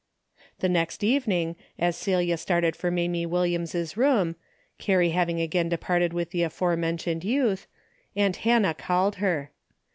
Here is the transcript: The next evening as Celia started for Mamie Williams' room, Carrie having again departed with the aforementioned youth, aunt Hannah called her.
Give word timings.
The 0.61 0.67
next 0.67 1.03
evening 1.03 1.55
as 1.77 1.95
Celia 1.95 2.35
started 2.37 2.75
for 2.75 2.89
Mamie 2.89 3.27
Williams' 3.27 3.95
room, 3.95 4.35
Carrie 4.79 5.11
having 5.11 5.39
again 5.39 5.69
departed 5.69 6.11
with 6.11 6.31
the 6.31 6.41
aforementioned 6.41 7.23
youth, 7.23 7.67
aunt 8.15 8.37
Hannah 8.37 8.73
called 8.73 9.17
her. 9.17 9.51